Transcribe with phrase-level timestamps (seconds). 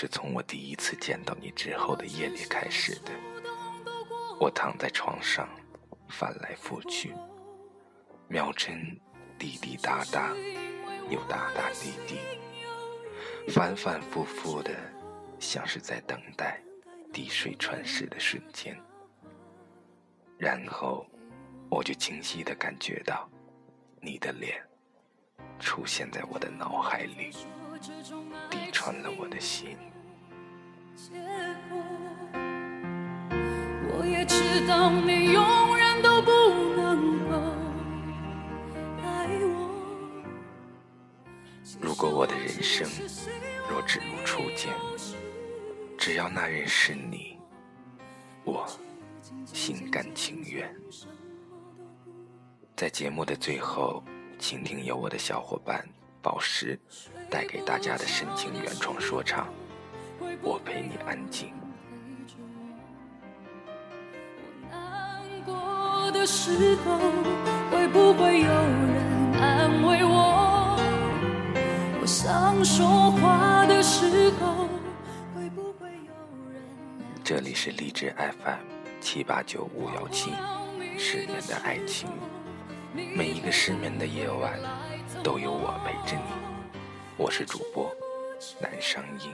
[0.00, 3.10] 是从我第一次见到你之后的夜里开始的。
[4.38, 5.48] 我躺在床上，
[6.08, 7.12] 翻来覆去，
[8.28, 8.96] 秒针
[9.36, 10.32] 滴滴答答，
[11.10, 12.20] 又答答滴滴，
[13.50, 14.70] 反反复复的，
[15.40, 16.62] 像是在等待
[17.12, 18.80] 滴水穿石的瞬间。
[20.38, 21.04] 然后，
[21.68, 23.28] 我就清晰的感觉到，
[24.00, 24.62] 你的脸
[25.58, 27.34] 出现在我的脑海里。
[28.50, 29.76] 滴穿了我的心。
[33.90, 36.30] 我也知道你永远都不
[36.76, 37.36] 能够
[39.02, 39.56] 爱我。
[41.80, 42.88] 如果我的人生
[43.70, 44.72] 若只如初见，
[45.96, 47.38] 只要那人是你，
[48.44, 48.66] 我
[49.46, 50.74] 心甘情愿。
[52.76, 54.02] 在节目的最后，
[54.38, 55.86] 请听由我的小伙伴。
[56.20, 56.78] 宝石
[57.30, 59.48] 带给大家的深情原创说唱，
[60.42, 61.52] 我陪你安静。
[64.70, 66.98] 难过的时候，
[67.70, 70.76] 会不会有人安慰我？
[72.00, 74.68] 我想说话的时候，
[75.34, 76.14] 会不会有
[76.52, 76.62] 人？
[77.22, 78.64] 这里是励志 FM
[79.00, 80.32] 七八九五幺七，
[80.98, 82.08] 失眠的爱情，
[82.92, 84.58] 每一个失眠的夜晚。
[85.22, 86.22] 都有我陪着你，
[87.16, 87.90] 我是主播
[88.60, 89.32] 南商英。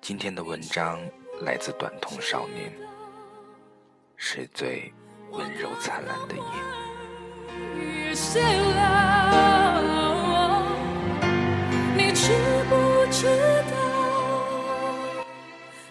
[0.00, 1.00] 今天的文章
[1.40, 2.70] 来自短痛少年，
[4.16, 4.92] 是最
[5.30, 6.42] 温柔灿烂的夜。
[7.56, 8.38] 你知
[12.68, 13.26] 不知
[13.66, 13.74] 道？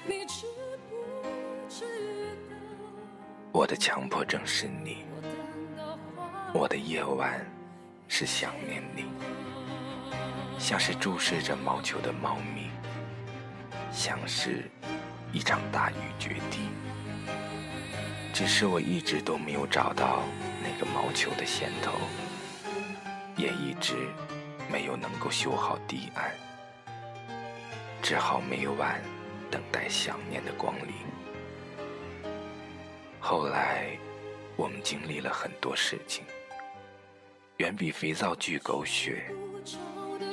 [0.05, 0.45] 你知
[0.77, 1.85] 不知道？
[3.51, 5.05] 我的强迫症是你，
[6.53, 7.45] 我的夜晚。
[8.09, 9.03] 是想念你，
[10.57, 12.69] 像是注视着毛球的猫咪，
[13.91, 14.71] 像是
[15.33, 16.69] 一场大雨决堤。
[18.33, 20.23] 只是我一直都没有找到
[20.63, 21.91] 那个毛球的线头，
[23.35, 24.07] 也一直
[24.71, 26.31] 没有能够修好堤岸，
[28.01, 29.01] 只好每晚
[29.51, 30.93] 等待想念的光临。
[33.19, 33.99] 后来，
[34.55, 36.23] 我们经历了很多事情。
[37.57, 39.23] 远比肥皂剧狗血，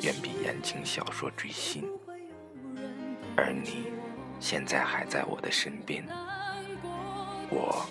[0.03, 1.83] 远比言情小说追心。
[3.35, 3.87] 而你，
[4.39, 6.07] 现在还在我的身边，
[7.49, 7.87] 我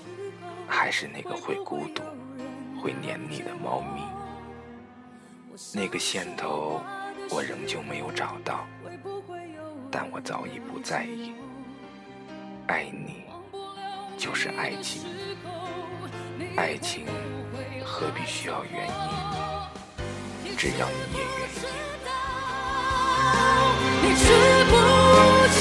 [0.68, 2.04] 还是那个会孤独、
[2.80, 4.04] 会黏你的猫咪。
[5.74, 6.80] 那个线头，
[7.32, 8.68] 我仍旧没有找到，
[9.90, 11.34] 但我早已不在意。
[12.68, 13.24] 爱你，
[14.16, 15.02] 就是爱情，
[16.56, 17.08] 爱情。
[17.86, 20.58] 何必需要原因？
[20.58, 21.52] 只要你也愿意。
[24.02, 24.24] 你知
[24.70, 24.72] 不
[25.58, 25.60] 知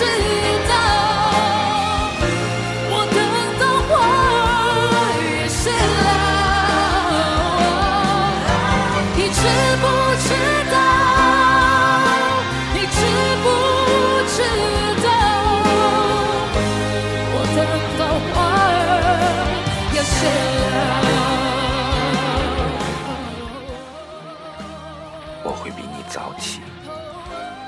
[25.45, 26.61] 我会比你早起，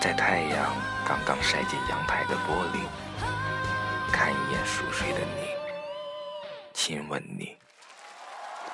[0.01, 0.73] 在太阳
[1.07, 2.87] 刚刚晒进阳台的玻璃，
[4.13, 5.49] 看一眼熟睡的你，
[6.73, 7.57] 亲吻你，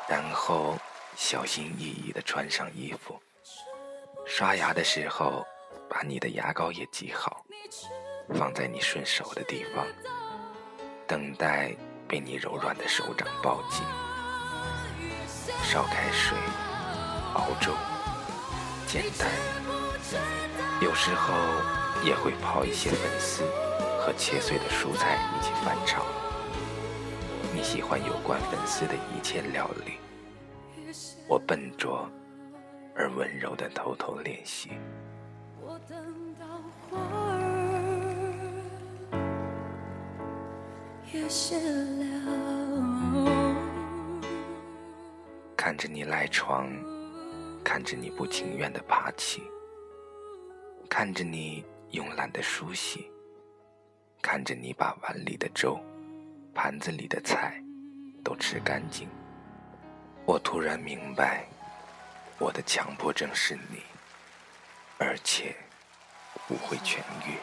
[0.07, 0.77] 然后
[1.17, 3.19] 小心翼翼地穿上衣服。
[4.27, 5.47] 刷牙的时候，
[5.89, 7.43] 把你的牙膏也挤好，
[8.35, 9.87] 放在你顺手的地方，
[11.07, 11.75] 等待
[12.07, 13.83] 被你柔软的手掌抱紧。
[15.63, 16.37] 烧开水，
[17.35, 17.73] 熬粥，
[18.91, 19.29] 简单，
[20.81, 21.33] 有时候。
[22.03, 23.45] 也会泡一些粉丝
[23.99, 26.03] 和切碎的蔬菜一起翻炒。
[27.55, 29.99] 你喜欢有关粉丝的一切料理，
[31.29, 32.11] 我笨拙
[32.97, 34.71] 而温柔的偷偷练习。
[45.55, 46.67] 看着你赖床，
[47.65, 49.43] 看着你不情愿的爬起，
[50.89, 51.65] 看着你。
[51.93, 53.11] 慵懒的梳洗，
[54.23, 55.77] 看着你把碗里的粥、
[56.55, 57.61] 盘子里的菜
[58.23, 59.09] 都吃干净，
[60.25, 61.45] 我突然明白，
[62.39, 63.83] 我的强迫症是你，
[64.99, 65.57] 而且
[66.47, 67.35] 不会痊愈。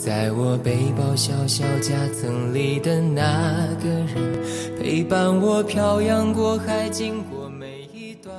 [0.00, 8.34] 在我背包小小夹层里的那个人，陪伴我漂洋过海，经过每一段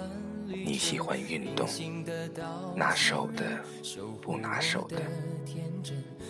[0.47, 1.69] 你喜欢运动，
[2.75, 3.43] 拿手的，
[4.19, 5.03] 不拿手的，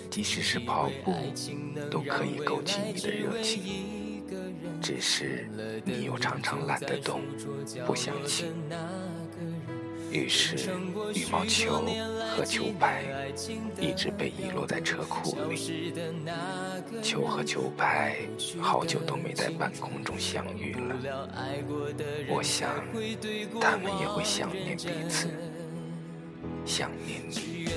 [0.10, 1.14] 即使是跑步，
[1.90, 3.62] 都可以勾起你的热情。
[4.82, 5.50] 只是
[5.86, 7.22] 你又常常懒得动，
[7.88, 8.48] 不想起。
[10.12, 10.58] 于是，
[11.14, 11.86] 羽毛球
[12.36, 13.02] 和球拍
[13.80, 15.94] 一直被遗落在车库里。
[17.02, 18.18] 球和球拍
[18.60, 20.96] 好久都没在半空中相遇了。
[22.28, 22.70] 我想，
[23.62, 25.30] 他们也会想念彼此，
[26.66, 27.70] 想念你。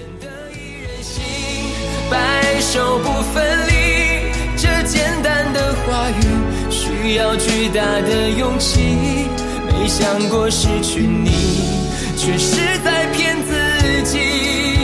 [2.10, 9.28] 白首不分离，这简单的话语需要巨大的勇气。
[9.66, 11.83] 没想过失去你。
[12.24, 14.78] 却是在骗自己，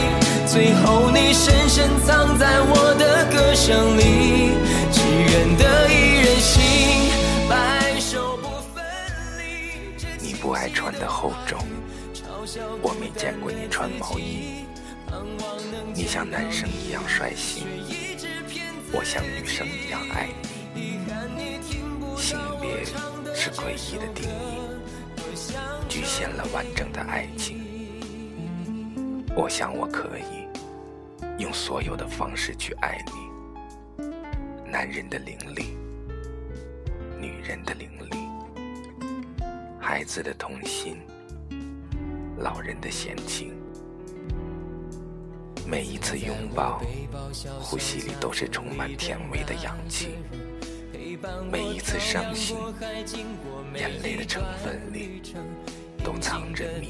[0.46, 4.52] 最后你深深藏在我的歌声里，
[4.92, 7.10] 只愿得一人心，
[7.48, 8.84] 白首不分
[9.38, 9.96] 离。
[10.20, 11.58] 你不爱穿的厚重，
[12.82, 14.66] 我没见过你穿毛衣。
[15.94, 17.66] 你像男生一样率性，
[18.92, 20.28] 我像女生一样爱
[20.75, 21.00] 你。
[22.19, 22.84] 性别
[23.34, 25.80] 是诡异的定义。
[25.90, 27.58] 局限了完整的爱情。
[29.34, 30.46] 我想我可以
[31.42, 34.04] 用所有的方式去爱你。
[34.70, 35.76] 男人的凌厉，
[37.19, 38.16] 女人的凌厉，
[39.81, 40.96] 孩子的童心，
[42.38, 43.52] 老人的闲情。
[45.66, 46.81] 每一次拥抱，
[47.60, 50.10] 呼吸里都是充满甜味的氧气。
[51.50, 52.56] 每一次伤心，
[53.75, 55.20] 眼泪的成分里
[56.02, 56.88] 都藏着你。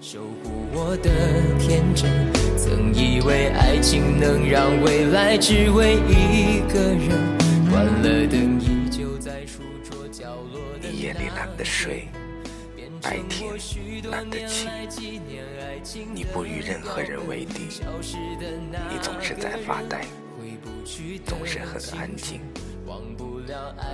[0.00, 1.10] 守护我的
[1.58, 2.10] 天真，
[2.56, 7.08] 曾以为爱情能让未来只为一个人。
[7.70, 10.60] 关了灯，依旧在书桌角落。
[10.80, 12.08] 你夜里懒得睡，
[13.00, 13.50] 白天
[14.10, 14.68] 懒得起。
[16.14, 17.68] 你不与任何人为敌，
[18.90, 20.04] 你总是在发呆，
[21.24, 22.40] 总是很安静。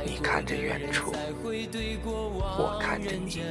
[0.04, 3.42] 你看着远处，我看着你。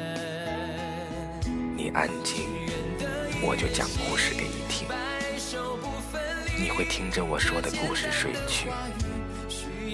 [1.76, 2.46] 你安静，
[3.42, 4.88] 我就讲故事给你听。
[6.56, 8.70] 你会听着我说的故事睡去，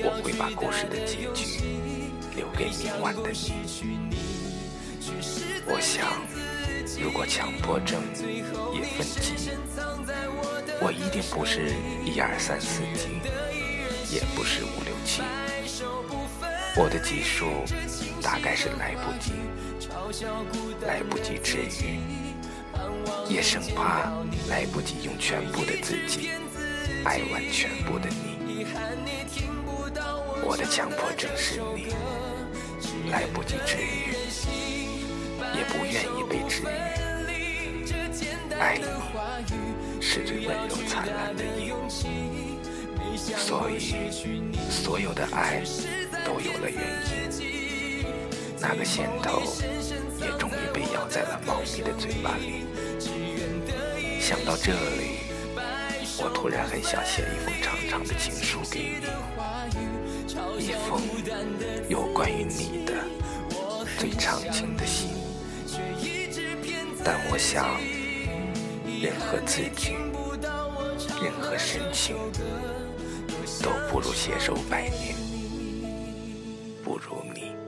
[0.03, 1.61] 我会把故事的结局
[2.35, 3.53] 留给明晚的你。
[5.65, 6.21] 我想，
[7.01, 8.01] 如果强迫症
[8.73, 9.51] 也分级，
[10.81, 11.73] 我一定不是
[12.05, 13.21] 一二三四级，
[14.13, 15.21] 也不是五六七。
[16.75, 17.45] 我的技术
[18.21, 19.33] 大概是来不及，
[20.87, 21.99] 来不及治愈，
[23.29, 24.11] 也生怕
[24.49, 26.31] 来不及用全部的自己
[27.03, 28.65] 爱完全部的你。
[30.43, 31.93] 我的强迫症是你，
[33.11, 34.15] 来不及治愈，
[35.55, 36.65] 也不愿意被治愈。
[38.59, 41.75] 爱你是最温柔灿烂的影，
[43.17, 44.11] 所以
[44.69, 45.63] 所有的爱。
[46.25, 46.79] 都有了原
[47.29, 48.05] 因，
[48.61, 49.41] 那个线头
[50.21, 52.63] 也终于被咬在了猫咪的嘴巴里。
[54.21, 55.19] 想到这里，
[56.17, 59.05] 我突然很想写一封长长的情书给你，
[60.63, 61.01] 一封
[61.89, 62.93] 有关于你的
[63.99, 65.09] 最长情的信。
[67.03, 67.77] 但我想，
[69.01, 69.97] 任何字句，
[71.21, 72.15] 任何深情，
[73.61, 75.15] 都不如携手百年。
[76.83, 77.62] 不如你。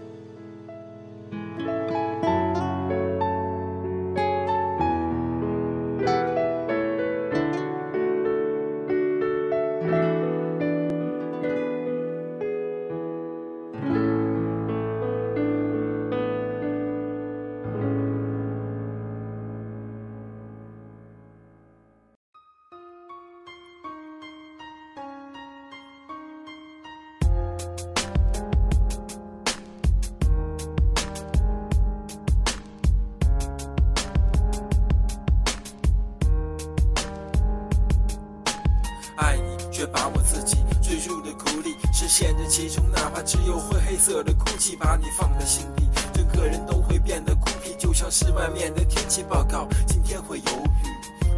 [42.92, 50.90] 哪怕只有灰黑色的空气，把你放在心底，整个人都会变得孤僻，就像是外面的天气报告，今天会有雨，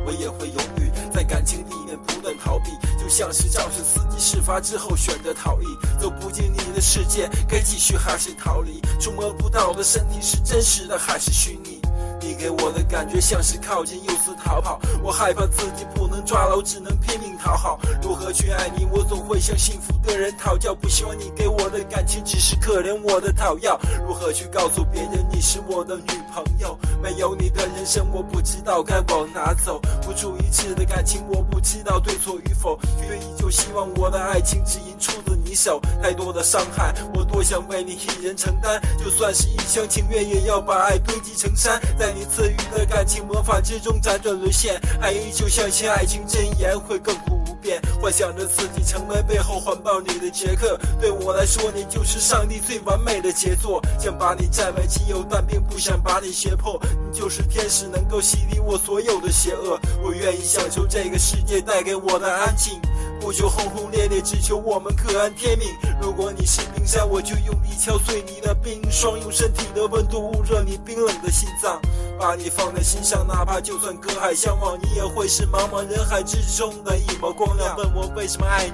[0.05, 5.65] 我也会犹豫，在感情里面不断逃避，就像是肇事司机事发之后选择逃逸，
[5.99, 8.81] 走不进你的世界，该继续还是逃离？
[8.99, 11.79] 触摸不到的身体是真实的还是虚拟？
[12.27, 17.79] 你给我的感觉像是靠近又似逃跑，我害怕自己不能抓牢，只能拼命讨好。
[18.03, 18.85] 如何去爱你？
[18.91, 23.79] 我总会向幸福的人讨教，不希望你给我的感情只是可怜我的讨要。
[24.05, 26.03] 如何去告诉别人你是我的女
[26.33, 26.77] 朋友？
[27.01, 29.79] 没有你的人生，我不知道该往哪走。
[30.01, 35.81] 付出一次的感情，我不知道对错与否，却依旧希望我的爱情只因出自你手。
[36.01, 41.81] 太多的伤害，我多想为你一人承担，就算是一厢情愿，也要把爱堆积成山。
[41.97, 50.79] 在你赐予的感情魔法之中辗转沦陷，爱依旧相信爱情真言会亘古不变，幻想着自己成为背后环抱你的杰克。
[51.01, 56.79] 对我来说，你就是上帝最完美的杰作，想把你占为己有，但并不想把你胁迫。
[56.83, 59.79] 你就是天使，能够洗涤我所有的邪恶。
[60.03, 62.79] 我愿意享受这个世界带给我的安静。
[63.19, 65.67] 不求轰轰烈烈，只求我们各安天命。
[66.01, 71.79] 如果你是冰山，我就用力敲碎你的冰霜，用身体的温度捂热你冰冷的心脏，
[72.19, 77.75] 把你放在心上，哪怕就算隔海相望，你也会是茫茫人海之中的一抹光亮。
[77.77, 78.67] 问我为什么爱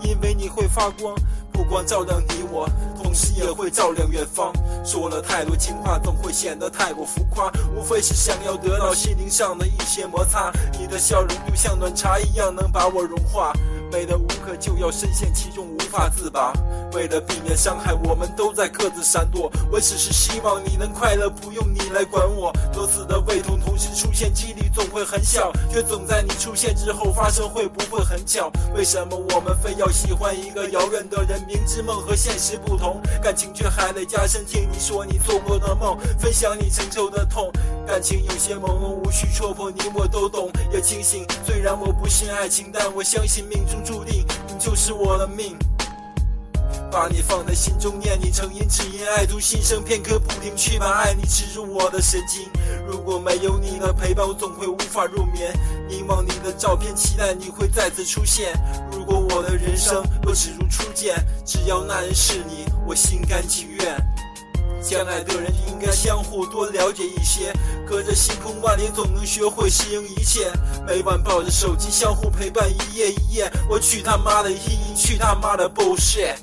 [0.00, 1.14] 你，因为你会发光。
[1.50, 2.70] 不光照亮你我，
[3.02, 4.52] 同时也会照亮远方。
[4.84, 7.50] 说了太多情话，总会显得太过浮夸。
[7.74, 10.52] 无非是想要得到心灵上的一些摩擦。
[10.78, 13.52] 你的笑容就像暖茶一样，能把我融化。
[13.90, 16.52] 美的无可救药，深陷其中无法自拔。
[16.92, 19.50] 为了避免伤害，我们都在各自闪躲。
[19.70, 22.52] 我只是希望你能快乐，不用你来管我。
[22.72, 28.50] 多次的胃痛同时出现，几率总会很小，却总在你出现之后发生，会不会很巧？
[28.74, 31.38] 为什么我们非要喜欢一个遥远的人？
[31.46, 34.44] 明知梦和现实不同，感情却还得加深。
[34.44, 37.50] 听你说你做过的梦，分享你承受的痛。
[37.88, 41.24] 感情有些朦胧，无需戳破，你我都懂，也清醒。
[41.46, 45.56] 虽然我不信爱情，但我相信命中注定，你就是我的命。
[46.92, 52.46] 把你放在心中，念你成因，只因爱徒心生片刻，不停去把爱你植入我的神经。
[52.86, 55.50] 如果没有你的陪伴，我总会无法入眠。
[55.88, 58.52] 凝望你的照片，期待你会再次出现。
[58.92, 63.96] 如果我的人生若只如初见，只要那人是你，我心甘情愿。
[64.80, 67.52] 相爱的人应该相互多了解一些，
[67.86, 70.50] 隔着星空万里，总能学会适应一切。
[70.86, 73.50] 每晚抱着手机，相互陪伴一夜一夜。
[73.68, 76.36] 我去他妈的意义，去他妈的 bullshit。